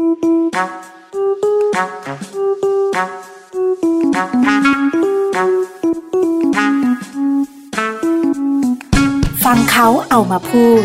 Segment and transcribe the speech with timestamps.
[0.00, 0.04] ฟั
[9.56, 10.84] งเขาเอามาพูด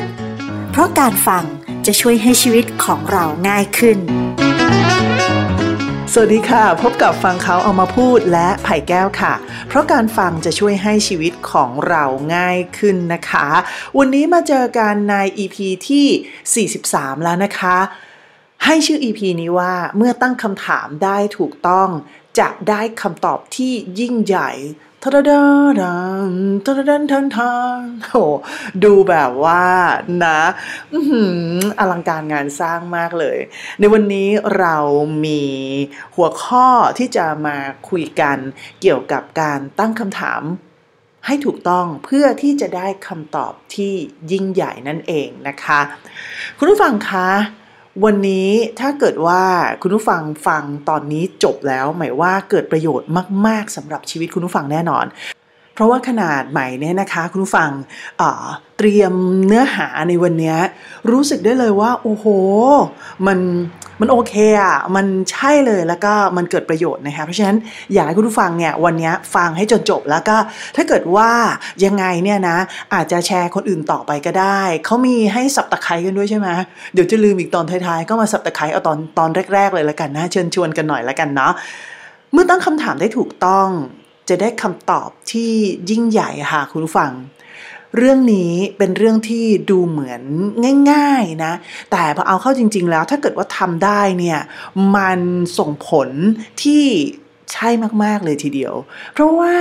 [0.71, 1.43] เพราะการฟัง
[1.85, 3.97] จะช่วยให้ชีวิตของเราง่ายขึ้น
[6.13, 9.33] สวัสดีค่ะ พบกับฟังเขาเอามาพูดและไผ่แก้วค่ะ
[9.67, 12.03] เพราะการฟังจะช่วยให้ชีวิตของเรา
[12.35, 13.47] ง่ายขึ้นนะคะ
[13.97, 15.57] วันนี้มาเจอกันใน EP
[15.89, 16.07] ที่
[16.83, 17.77] 43 แล้วนะคะ
[18.65, 21.89] ให้ชื่อ EP นี้ว่าเมื่อตั้งคำถามได้ถูกต้อง
[22.39, 24.51] จะได้คำตอบที่ยิ่งใหญ่
[25.03, 25.21] ทะดา
[25.81, 25.97] ดั
[26.29, 26.31] น
[26.65, 28.15] ทะดาดันทันทันโห
[28.83, 29.65] ดูแบบว่า
[30.23, 30.39] นะ
[31.79, 33.37] อลังการงานสร้างมากเลย
[33.79, 34.77] ในวันนี้เรา
[35.25, 35.43] มี
[36.15, 37.57] หัวข้อที่จะมา
[37.89, 38.37] คุยกัน
[38.81, 40.41] เกี่ยวกับการตั้งคำถาม
[41.25, 43.93] ให้ถูกต้องเพื่อที่จะได้คำตอบที่
[44.31, 45.79] ยิ่งใหญ่นั่นเองนะคะ
[46.57, 47.29] คุณผู้ฟังคะ
[48.03, 48.49] วันนี้
[48.79, 49.41] ถ้าเกิดว่า
[49.81, 53.09] คุณผู้ฟังฟังตอนนี้จบแล้ว หมายว่าเกิดประโยชน์
[53.47, 55.05] มาก ๆสำหรับชีวิตคุณผู้ฟังแน่นอน
[55.75, 57.69] เพราะว่าขนาดใหม่เนี่ยนะคะ คุณผู้ฟัง
[58.77, 59.13] เตรียม
[59.47, 60.55] เนื้อหาในวันนี้
[61.11, 62.25] รู้สึกได้เลยว่า โอ้โห
[63.27, 63.39] มัน
[64.01, 67.57] มันโอเคอะมันใช่เลยแล้วก็มันเกิดประโยชน์นะคะเพราะฉะนั้น
[67.93, 70.37] อยากให้คุณผู้ฟังเนี่ยวันนี้ฟังให้จนจบแล้วก็
[70.75, 71.29] ถ้าเกิดว่า
[71.85, 72.57] ยังไงเนี่ยนะ
[72.93, 76.47] อาจจะแชร์คนอื่นต่อไปก็ได้ เขามีให้สับตะไคร้กันด้วยใช่ไหม
[76.93, 81.51] เดี๋ยวจะลืมอีกตอนท้ายๆ ก็มาสับตะไคร้เอาตอนตอนแรก ๆ เลยล้วกันนะเชิญชวนกันหน่อยล้วกันเนาะ
[82.33, 83.69] เมื่อตั้งคำถามได้ถูกต้อง
[84.29, 85.51] จะได้คำตอบที่
[85.89, 87.11] ยิ่งใหญ่ค่ะคุณผู้ฟัง
[87.97, 90.21] เรื่องนี้เป็นเรื่องที่ดูเหมือน
[90.91, 91.53] ง่ายๆนะ
[91.91, 94.39] แต่พอเอาเข้าจริง ๆ แล้วถ้าเกิดว่าทำได้เนี่ย
[94.95, 95.19] มัน
[95.57, 96.09] ส่งผล
[96.63, 96.83] ที่
[97.53, 97.69] ใช่
[98.03, 98.73] มากๆเลยทีเดียว
[99.13, 99.53] เพราะว่า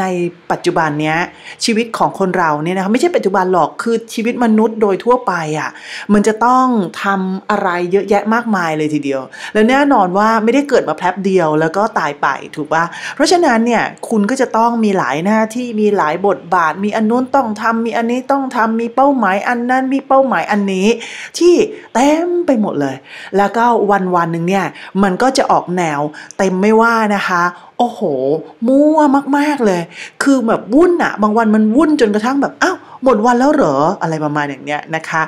[0.00, 0.04] ใน
[0.50, 1.18] ปัจจุบันเนี้ย
[1.64, 5.70] ชีวิตของคนเราเนี่ยนะคะไม่ใช่ปัจจุบันหรอกคือชีวิตมนุษย์โดยทั่วไปอะ่ะ
[6.12, 6.66] มันจะต้อง
[7.02, 9.20] ทำอะไรเยอะแยะมากมายเลยทีเดียว
[9.52, 20.86] แล้วแน่นอนว่าไม่ได้เกิดมาแป๊บเดียวแล้วก็ตายไปถูกปะเพราะฉะนั้นเนี่ยคุณก็จะต้องมีหลายหน้าที่มีหลายบทบาท มีอันนู้นต้องทำมีอันนี้ต้องทำมีเป้าหมายอันนั้นมีเป้าหมายอันนี้
[21.38, 21.54] ที่
[21.94, 22.96] เต็มไปหมดเลย
[23.36, 24.66] แล้วก็วันวันหนึ่งเนี่ย
[25.02, 26.00] มันก็จะออกแนว
[26.38, 27.29] เต็มไม่ว่านะคะ
[27.78, 28.00] โอ้โห
[28.68, 28.98] มั่ว
[29.36, 29.80] มากๆเลย
[30.22, 35.22] คือแบบวุ่นอะบางวันมันวุ่นจนกระทั่งแบบอ้าวหมดวันแล้วเหรออะไรประมาณอย่างเนี้ยนะคะ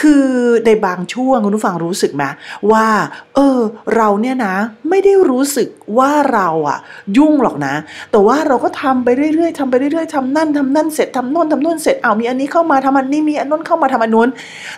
[0.00, 0.24] คือ
[0.66, 2.24] ในบางช่วงคุณผู้ฟังรู้สึกไหม
[2.72, 2.86] ว่า
[3.34, 3.58] เออ
[3.96, 4.54] เราเนี่ยนะ
[4.88, 6.78] ไม่ได้รู้สึกว่าเราอะ
[7.16, 7.74] ยุ่งหรอกนะ
[8.10, 14.28] แต่ว่าเราก็ทำไปเรื่อยๆทำไปเรื่อยๆทำนั่นทำนั่นเสร็จทำโน่นทำโน่นเสร็จเอามีอันนี้เข้ามาทำอันนี้มีอันนู้นเข้ามาทำอันนู้น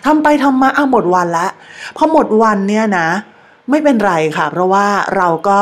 [0.05, 1.47] ทำไปทำมาเอาหมดวันละ
[1.97, 3.07] พอหมดวันเนี่ยนะ
[3.69, 4.85] ไม่เป็นไรค่ะ เพราะว่า
[5.17, 5.59] เราก็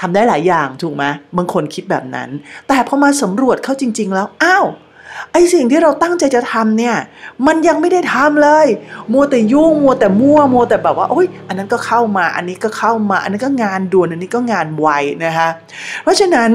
[0.00, 1.04] ทำได้หลายอย่างถูกไหม
[1.36, 2.28] บางคนคิดแบบนั้น
[2.68, 4.66] แต่พอมาสำรวจเข้าจริง ๆ แล้วอ้าว
[5.32, 6.96] ไอสิ่งที่เราตั้งใจจะทำเนี่ย
[7.46, 8.66] มันยังไม่ได้ทำเลย
[9.12, 14.88] มัวแต่ยุ่งมัวแต่มั่วมัวแต่แบบว่าโอ๊ยอันนั้นก็เข้ามาอันนี้ก็เข้ามา อันนั้นก็งานด่วนอันนี้ก็งานไว
[15.24, 15.48] นะคะ
[16.02, 16.50] เพราะฉะนั้น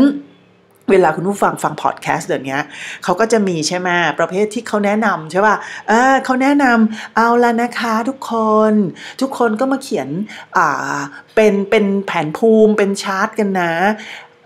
[0.91, 2.57] เวลาคุณผู้ฟังฟังพอดแคสต์เดี๋ยวนี้
[3.03, 3.89] เขาก็จะมีใช่ไหม
[4.19, 5.55] ประเภทที่เขาแนะนำใช่ป่ะ
[5.87, 8.33] เออเขาแนะนำเอาละนะคะทุกค
[8.71, 8.73] น
[9.21, 10.09] ทุกคนก็มาเขียน
[10.57, 10.97] อ่า
[11.35, 13.73] เป็นเป็นแผนภูมิเป็นชาร์ตกันนะ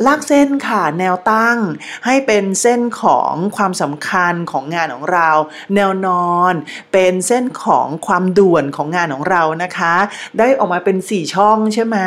[0.06, 1.58] ลากเส้นค่ะแนวตั้ง
[2.06, 5.30] ให้เป็นเส้นของความสำคัญของงานของเรา
[5.76, 6.54] แนวนอน
[6.94, 9.96] เป็นเส้นของความด่วนของงานของเรานะคะ
[10.38, 11.98] ได้ออกมาเป็น 4 ช่องใช่ไหม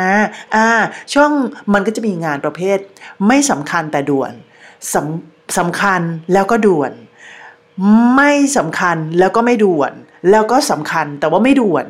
[0.55, 0.67] อ่า
[1.13, 1.31] ช่อง
[1.73, 2.77] มันก็จะมีงานประเภท
[3.27, 4.31] ไม่สำคัญแต่ด่วน
[4.93, 6.01] สำสำคัญ
[6.33, 6.91] แล้วก็ด่วน
[8.15, 9.91] ไม่สำคัญแล้วก็ไม่ด่วน
[10.31, 11.85] แล้วก็สำคัญแต่ว่าไม่ด่วน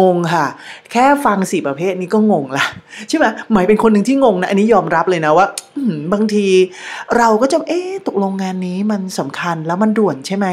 [0.00, 0.46] งงค่ะ
[0.92, 2.66] แค่ฟังสี่ประเภทนี้ก็งงละ
[3.08, 5.46] ใช่ไหมหมายเป็นคนหนึ่งที่งงนะ อันนี้ยอมรับเลยนะว่า
[6.12, 6.46] บางที
[7.16, 10.46] เราก็จะเอ๊ะตกลงงานนี้มันสำคัญแล้วมันด่วนใช่ไหม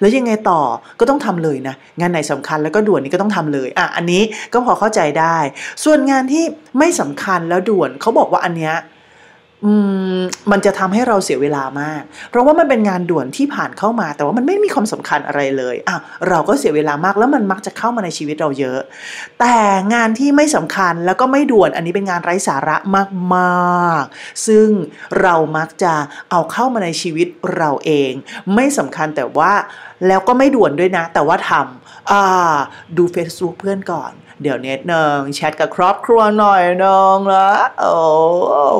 [0.00, 0.60] แล้วยังไงต่อ
[1.00, 5.36] ก็ต้องทำเลยนะ งานไหนสำคัญแล้วก็ด่วนนี่ก็ต้องทำเลยอะอันนี้ก็พอเข้าใจได้
[5.84, 6.44] ส่วนงานที่
[6.78, 8.74] ไม่สำคัญแล้วด่วนเขาบอกว่าอันเนี้ย
[10.50, 15.96] มันจะทำให้เราเสียเวลามาก เพราะว่ามันเป็นงานด่วนที่ผ่านเข้ามา แต่ว่ามันไม่มีความสำคัญอะไรเลยอะ
[16.28, 18.80] เราก็เสียเวลามากแล้วมันมักจะเข้ามาในชีวิตเราเยอะ
[19.40, 19.56] แต่
[19.94, 22.76] งานที่ไม่สำคัญแล้วก็ไม่ด่วนอันนี้เป็นงานไร้สาระ
[23.34, 24.68] มากๆ ซึ่ง
[25.20, 25.94] เรามักจะ
[26.30, 28.12] เอาเข้ามาในชีวิตเราเอง
[28.54, 29.52] ไม่สำคัญแต่ว่า
[30.08, 32.56] แล้วก็ไม่ด่วนด้วยนะ แต่ว่าทำอ่า
[32.96, 37.50] ดู Facebook เพื่อนก่อน เดี๋ยวเน็ตหนึ่งแชทกับครอบครัวหน่อยนึงละ
[37.80, 37.94] โอ้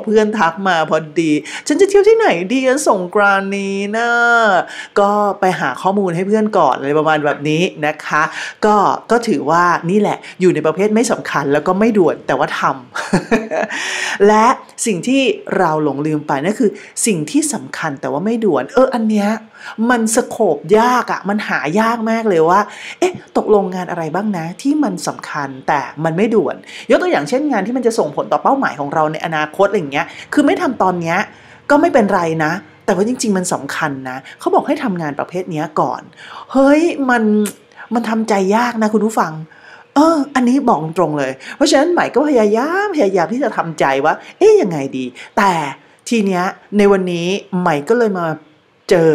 [0.04, 1.32] เพื่อนทักมาพอดี
[1.66, 4.08] ฉันจะเที่ยวที่ไหนดีสงกรานนี้นะ
[5.00, 5.10] ก็
[5.40, 8.22] ไปหาข้อมูลให้เพื่อนก่อนอะไรประมาณแบบนี้นะคะ
[8.64, 8.76] ก็
[9.10, 14.46] ก็ถือว่านี่แหละอยู่ในประเภทไม่สำคัญแล้วก็ไม่ด่วนแต่ว่าทำและ
[14.86, 15.22] สิ่งที่
[15.58, 16.70] เราหลงลืมไปนั่นคือ
[17.06, 19.28] สิ่งที่สำคัญแต่ว่าไม่ด่วน เอออันเนี้ย
[19.90, 22.61] มันสโคบยากอะมันหายากมากเลยว่า
[22.99, 26.56] เอ๊ะ ตกลงงานอะไรบ้างนะที่มันสำคัญแต่มันไม่ด่วน
[26.90, 31.19] ยกตัวอย่างเช่นงานที่มันจะส่งผลต่อเป้าหมายของเราในอนาคตอะไรเงี้ย คือไม่ทำตอนเนี้ย
[31.70, 32.52] ก็ไม่เป็นไรนะ
[32.84, 36.02] แต่ว่าจริง ๆ มันสำคัญนะเขาบอกให้ทำงานประเภทนี้ก่อน
[36.52, 37.22] เฮ้ยมัน
[37.94, 39.32] มันทำใจยากนะคุณผู้ฟัง
[39.94, 45.05] เออ อันนี้บอกตรงเลย เพราะฉะนั้นใหม่ก็พยายามพยายามที่จะทำใจว่า เอ๊ยยังไงดี
[45.37, 45.52] แต่
[46.08, 46.44] ทีเนี้ย
[46.78, 47.26] ในวันนี้
[47.61, 48.26] ใหม่ก็เลยมา
[48.90, 49.11] เจอ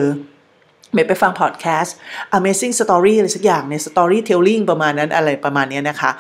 [0.94, 1.96] เมย์ไปฟังพอดแคสต์
[2.38, 6.12] Amazing Story อะไรสักอย่างใน Storytelling ประมาณนั้นอะไรประมาณนี้นะคะ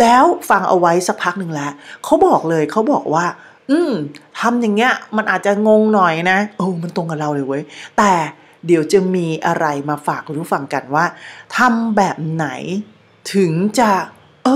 [0.00, 1.72] แล้วฟังเอาไว้สักพักหนึ่งแล้ว
[2.04, 3.26] เขาบอกเลยเขาบอกว่า
[3.70, 3.92] อืม
[4.40, 7.62] ทำอย่างเงี้ย มันอาจจะงงหน่อยนะโอ้มันตรงกับเราเลยเว้ย
[7.98, 8.12] แต่
[8.66, 11.04] เดี๋ยวจะมีอะไรมาฝากคุณผู้ฟังกันว่า
[11.56, 12.46] ทำแบบไหน
[13.34, 13.90] ถึงจะ
[14.48, 14.52] เอ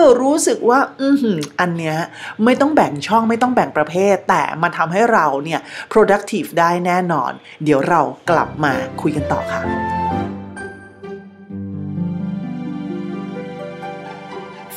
[0.00, 1.96] อ รู้สึกว่า อืออันเนี้ย
[2.44, 5.60] ไม่ต้องแบ่งช่องไม่ต้องแบ่งประเภท แต่มันทำให้เราเนี่ย
[5.92, 7.32] productive ได้แน่นอน
[7.64, 8.00] เดี๋ยวเรา
[8.30, 9.62] กลับมาคุยกันต่อค่ะ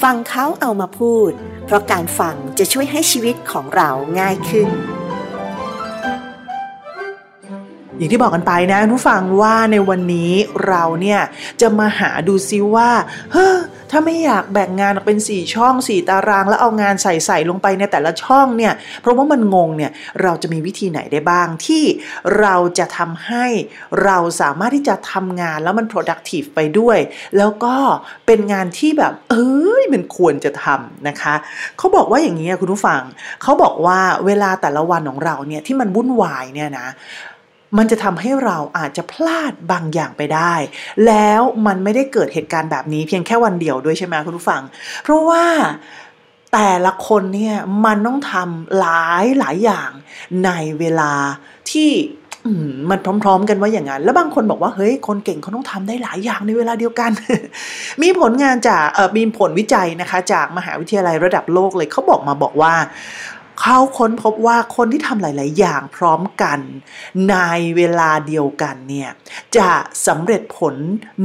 [0.02, 1.32] ฟังเขาเอามาพูด
[1.66, 3.90] เพราะการฟังจะช่วยให้ชีวิตของเรา
[4.20, 4.70] ง่ายขึ้น
[7.98, 10.32] อย่างที่บอกกันไปนะผู้ฟังว่าในวันนี้
[10.68, 11.22] เราเนี่ย
[11.62, 12.90] จะมาหาดูซิว่า
[13.34, 13.58] เฮ้อ
[13.92, 19.92] ถ้าไม่อยากแบ่งงานออกเป็น 4 ช่อง 4 ตาราง แล้วเอางานใส่ใส่ลงไปในแต่ละช่องเนี่ย เพราะว่ามันงงเนี่ย
[20.22, 21.84] เราจะมีวิธีไหนได้บ้างที่
[22.40, 23.46] เราจะทำให้
[24.04, 26.98] เราสามารถที่จะทำงานแล้วมัน productive ไปด้วย
[27.38, 27.76] แล้วก็
[28.28, 31.36] เป็นงานที่แบบ เอ้ยมันควรจะทำนะคะ
[31.78, 33.02] เขาบอกว่าอย่างนี้คุณผู้ฟัง
[33.44, 36.88] เขาบอกว่าเวลาแต่ละวันของเราเนี่ยที่มันวุ่นวายเนี่ยนะ
[37.78, 40.54] มันจะทำให้เราอาจจะพลาดบางอย่างไปได้
[41.08, 44.62] แล้วมันไม่ได้เกิดเหตุการณ์แบบนี้เพียงแค่วันเดียวด้วยใช่ไหมคุณผู้ฟัง
[45.04, 45.44] เพราะว่า
[46.54, 47.56] แต่ละคนเนี่ย
[47.86, 49.90] มันต้องทำหลายหลายอย่าง
[50.46, 50.50] ใน
[50.80, 51.12] เวลา
[51.72, 51.92] ที่
[52.90, 57.12] มันพร้อม ๆ กันว่าอย่างนั้น แล้วบางคนบอกว่าเฮ้ยคนเก่งเขาต้องทำได้หลายอย่างในเวลาเดียวกัน
[58.02, 58.82] มีผลงานจาก
[59.18, 62.74] มีผลวิจัยนะคะ จากมหาวิทยาลัยระดับโลกเลยเขาบอกมาบอกว่า
[63.62, 66.60] เขาค้นพบว่าคนที่ทำหลาย ๆ อย่างพร้อมกัน
[67.30, 67.38] ใน
[67.78, 69.10] เวลาเดียวกันเนี่ย
[69.58, 69.70] จะ
[70.08, 70.76] สำเร็จผล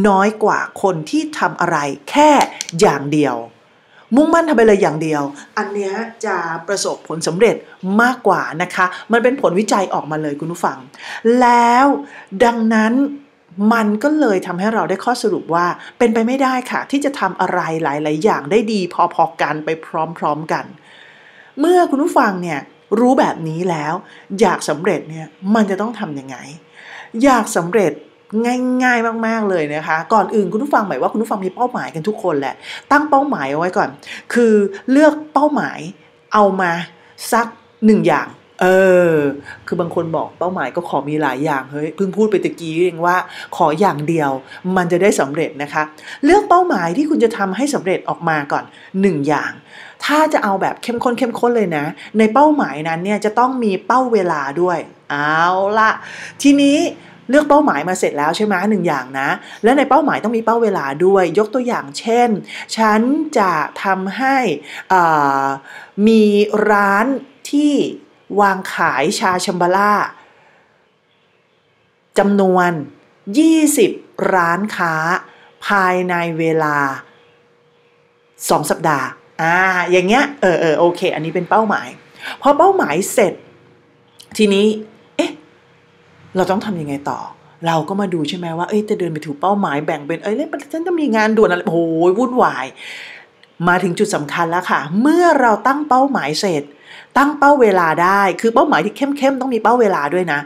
[0.09, 1.79] น้อยกว่าคนที่ทำอะไร
[2.11, 2.31] แค่
[2.81, 3.37] อย่างเดียว
[4.17, 5.23] มุ่งมั่นทำไปเลยอย่างเดียว
[5.59, 5.93] อันนี้
[6.27, 6.37] จะ
[6.69, 7.57] ประสบผลสำเร็จ
[8.03, 10.79] มากกว่านะคะ มันเป็นผลวิจัยออกมาเลยคุณผู้ฟัง
[11.41, 11.87] แล้ว
[12.45, 12.93] ดังนั้น
[13.73, 15.67] มันก็เลยทำให้เราได้ข้อสรุปว่า
[15.99, 18.81] เป็นไปไม่ได้ค่ะ ที่จะทำอะไรหลาย ๆ อย่างได้ดี
[19.15, 20.65] พอ ๆ กันไปพร้อม ๆ กัน
[21.61, 22.61] เมื่อคุณผู้ฟังเนี่ย
[23.01, 23.95] รู้แบบนี้แล้ว
[24.41, 26.37] อยากสำเร็จเนี่ยมันจะต้องทำยังไง
[27.25, 27.93] อยากสำเร็จ
[28.83, 32.55] ง่ายๆมากๆเลยนะคะ ก่อนอื่นคุณผู้ฟังหมายว่าคุณผู้ฟังมีเป้าหมายกันทุกคนแหละ
[32.91, 33.89] ตั้งเป้าหมายเอาไว้ก่อน
[34.35, 34.55] คือ
[34.91, 35.79] เลือกเป้าหมาย
[36.35, 36.73] เอามา
[37.33, 37.47] สัก
[37.87, 38.27] หนึ่งอย่าง
[38.63, 38.67] เอ
[39.15, 39.17] อ
[39.67, 43.17] คือบางคนบอกเป้าหมายก็ขอมีหลายอย่างเฮ้ยเพิ่งพูดไปตะกี้เองว่า
[43.57, 44.31] ขออย่างเดียว
[44.77, 45.83] มันจะได้สำเร็จนะคะ
[46.25, 48.65] เลือกเป้าหมายที่คุณจะทำให้สำเร็จออกมาก่อน
[49.01, 49.53] หนึ่งอย่าง
[50.05, 51.85] ถ้าจะเอาแบบเข้มข้นเข้มข้นเลยนะ
[52.19, 54.79] ในเป้าหมายนั้นเนี่ยจะต้องมีเป้าเวลาด้วย
[55.11, 55.45] เอา
[55.79, 55.91] ละ
[56.43, 56.79] ทีนี้
[57.31, 59.29] เลือกเป้าหมายมาเสร็จแล้วใช่ไหมหนึ่งอย่างนะ
[59.65, 62.29] และในเป้าหมายต้องมีเป้าเวลาด้วย ยกตัวอย่างเช่น
[62.77, 63.01] ฉัน
[63.39, 64.37] จะทำให้
[66.07, 66.23] มี
[66.71, 67.07] ร้าน
[67.51, 67.75] ที่
[68.41, 69.93] วางขายชาชัมบาล่า
[72.19, 72.71] จำนวน
[73.49, 74.95] 20 ร้านค้า
[75.67, 76.77] ภายในเวลา
[77.95, 79.07] 2 สัปดาห์
[79.43, 79.57] อ่า
[79.91, 81.89] อย่างเงี้ย เออเออโอเค อันนี้เป็นเป้าหมาย
[82.43, 83.33] พอเป้าหมายเสร็จ
[84.37, 84.67] ทีนี้
[85.17, 85.31] เอ๊ะ
[86.37, 87.21] เราต้องทำยังไงต่อ
[87.67, 92.67] เราก็มาดูใช่ไหมว่า เอ้ย จะเดินไปถูกเป้าหมายแบ่งเป็น เอ้ยแล้วฉันจะมีงานด่วนอะไร โอ้ยวุ่นวาย
[93.69, 96.63] มาถึงจุดสำคัญแล้วค่ะ เมื่อเราตั้งเป้าหมายเสร็จ
[97.17, 100.41] ตั้งเป้าเวลาได้ คือเป้าหมายที่เข้มๆต้องมีเป้าเวลาด้วยนะ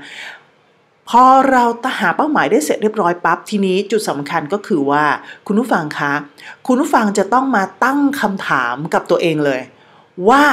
[1.08, 1.64] พอเรา
[2.00, 5.04] หาเป้าหมายได้เสร็จเรียบร้อยปั๊บทีนี้จุดสำคัญก็คือว่า
[5.46, 6.12] คุณผู้ฟังคะ
[6.66, 9.60] คุณผู้ฟังจะต้องมาตั้งคำถามกับตัวเองเลย
[10.28, 10.44] ว่า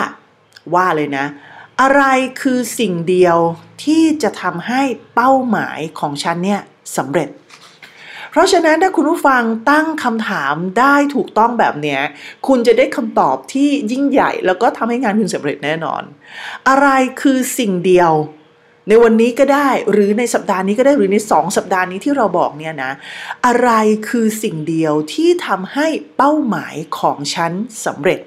[0.73, 1.25] ว่าเลยนะ
[1.81, 2.03] อะไร
[2.41, 3.37] คือสิ่งเดียว
[3.83, 4.81] ที่จะทำให้
[5.15, 6.61] เป้าหมายของฉันเนี่ย
[6.97, 7.29] สำเร็จ
[8.33, 11.99] เพราะฉะนั้นถ้าคุณผู้ฟังตั้งคำถามได้ถูกต้องแบบนี้
[12.47, 16.03] คุณจะได้คำตอบที่ยิ่งใหญ่ แล้วก็ทำให้งานคุณสำเร็จแน่นอน
[16.69, 16.87] อะไร
[17.21, 18.11] คือสิ่งเดียว
[18.89, 22.91] ในวันนี้ก็ได้หรือในสัปดาห์นี้ก็ได้หรือในสองสัปดาห์นี้ที่เราบอกเนี่ยนะ
[23.45, 23.69] อะไร
[24.09, 25.87] คือสิ่งเดียวที่ทำให้
[26.17, 27.51] เป้าหมายของฉัน
[27.85, 28.19] สำเร็จ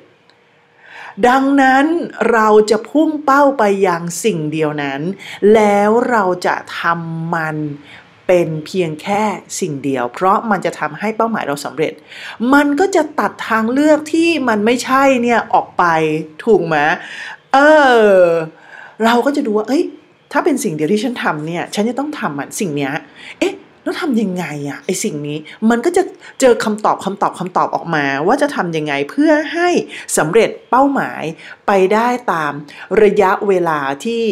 [1.29, 1.87] ดังนั้น
[2.33, 5.01] เราจะพุ่งเป้าไปยังสิ่งเดียวนั้น
[5.55, 7.57] แล้วเราจะทำมัน
[8.26, 9.23] เป็นเพียงแค่
[9.61, 11.92] สิ่งเดียว เพราะมันจะทำให้เป้าหมายเราสำเร็จ
[12.54, 15.85] มันก็จะตัดทางเลือกที่มันไม่ใช่เนี่ยออกไป
[16.45, 16.76] ถูกไหม
[17.52, 17.59] เอ
[18.00, 18.16] อ
[19.04, 19.85] เราก็จะดูว่าเอ้ย
[20.33, 22.92] ถ้ถ้าเป็นสิ่งเดียวที่ฉันทำเนี่ย ฉันจะต้องทำมันสิ่งเนี้ย
[23.38, 23.52] เอ๊ะ
[23.87, 25.38] แล้วทำยังไงอะไอสิ่งนี้
[25.71, 26.02] มันก็จะ
[26.40, 29.69] เจอคำตอบคำตอบคำตอบออกมา ว่าจะทำยังไงเพื่อให้
[30.16, 31.23] สำเร็จเป้าหมาย
[31.66, 32.52] ไปได้ตาม
[33.02, 34.23] ระยะเวลาที่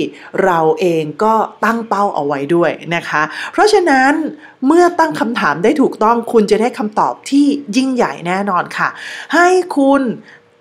[0.44, 1.34] เราเองก็
[1.64, 4.12] ตั้งเป้าเอาไว้ด้วยนะคะ เพราะฉะนั้น
[4.66, 7.46] เมื่อตั้งคำถามได้ถูกต้องคุณจะได้คำตอบที่
[7.76, 8.88] ยิ่งใหญ่แน่นอนค่ะ
[9.34, 10.02] ให้คุณ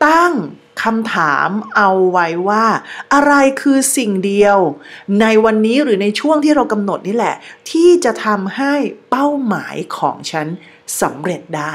[0.07, 0.33] ตั้ง
[0.81, 2.65] คำถามเอาไว้ว่า
[3.13, 4.57] อะไรคือสิ่งเดียว
[5.21, 7.35] ในวันนี้หรือในช่วงที่เรากำหนดนี่แหละ
[7.71, 8.73] ที่จะทำให้
[9.09, 10.47] เป้าหมายของฉัน
[11.01, 11.73] สำเร็จได้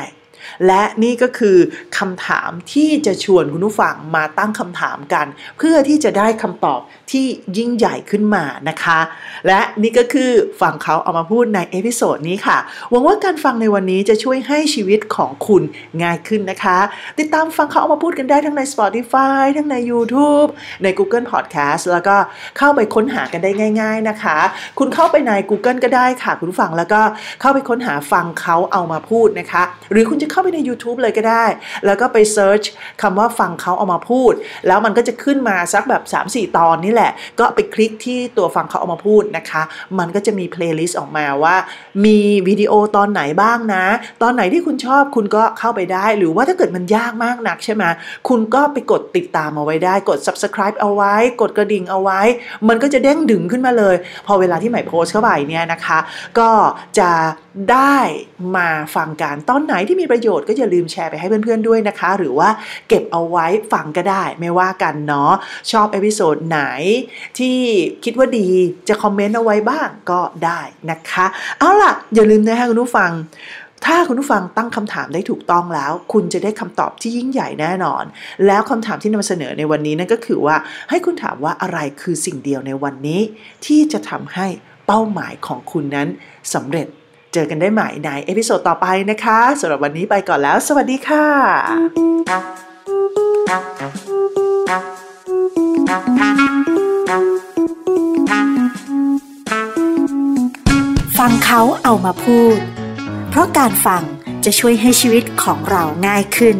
[0.66, 1.56] และนี่ก็คือ
[1.98, 5.26] คำถามที่จะชวนคุณผู้ฟังมาตั้งคำถามกัน
[5.58, 7.26] เพื่อที่จะได้คำตอบที่
[7.58, 8.98] ยิ่งใหญ่ขึ้นมานะคะ
[9.46, 12.58] และนี่ก็คือฟังเขาเอามาพูดใน episode นี้ค่ะ
[12.90, 15.62] หวังว่าการฟังในวันนี้จะช่วยให้ชีวิตของคุณ
[16.02, 16.78] ง่ายขึ้นนะคะ
[17.18, 20.48] ติดตามฟังเขาเอามาพูดกันได้ทั้งใน Spotify ทั้งใน YouTube
[20.82, 22.16] ใน Google Podcast แล้วก็
[22.58, 23.50] เข้าไปค้นหากันได้
[23.80, 24.38] ง่าย ๆนะคะ
[24.78, 27.00] คุณเข้าไปใน Google ก็ได้ค่ะ คุณผู้ฟังแล้วก็
[27.40, 29.62] เข้าไปค้นหาฟังเขาเอามาพูดนะคะ
[29.92, 31.46] หรือคุณจะเข้าข้าไปใน YouTube เลยก็ได้
[31.86, 32.66] แล้วก็ไป search
[33.02, 34.32] คำว่าฟังเขาเอามาพูด
[34.66, 39.62] แล้วมันก็จะขึ้นมาสักแบบ 3-4 ตอนนี่แหละ ก็ไปคลิกที่ตัวฟังเขาเอามาพูดนะคะ
[39.98, 41.56] มันก็จะมี playlist ออกมาว่า
[42.04, 42.18] มี
[42.48, 43.84] วิดีโอตอนไหนบ้างนะ
[44.22, 47.84] ตอนไหนที่คุณชอบคุณก็เข้าไปได้ หรือว่าถ้าเกิดมันยากมากนักใช่ไหม
[48.28, 52.20] คุณก็ไปกดติดตามเอาไว้ได้ กด subscribe เอาไว้ กดกระดิ่งเอาไว้
[52.68, 55.98] มันก็จะเด้งดึ๋งขึ้นมาเลย พอเวลาที่ใหม่โพสเข้าไปเนี่ยนะคะ
[56.38, 56.50] ก็
[56.98, 57.10] จะ
[57.72, 57.96] ได้
[58.56, 62.48] มาฟังกันตอนไหนที่มีประโยชน์ก็อย่าลืมแชร์ไปให้เพื่อนๆด้วยนะคะ หรือว่า
[62.88, 65.32] เก็บเอาไว้ฟังก็ได้ไม่ว่ากันเนาะ
[65.70, 66.60] ชอบ episode ไหน
[67.38, 67.56] ที่
[68.04, 68.48] คิดว่าดี
[68.88, 70.60] จะ comment เอาไว้บ้างก็ได้
[70.90, 71.26] นะคะ
[71.58, 73.10] เอาล่ะ อย่าลืมนะคะคุณผู้ฟัง
[73.86, 78.04] ถ้าคุณผู้ฟังตั้งคำถามได้ถูกต้องแล้ว คุณจะได้คำตอบที่ยิ่งใหญ่แน่นอน
[78.46, 80.56] แล้วคำถามที่นำเสนอในวันนี้นั่นก็คือว่า
[80.90, 83.20] ให้คุณถามว่าอะไรคือสิ่งเดียวในวันนี้
[83.66, 84.46] ที่จะทำให้
[84.86, 86.08] เป้าหมายของคุณนั้น
[86.54, 86.88] สำเร็จ
[87.32, 91.26] เจอกันได้ใหม่ใน episode ต่อไปนะคะสำหรับวันนี้ไปก่อนแล้ว สวัสดีค่ะ
[101.18, 102.56] ฟังเขาเอามาพูด
[103.30, 104.02] เพราะการฟัง
[104.44, 106.56] จะช่วยให้ชีวิตของเราง่ายขึ้น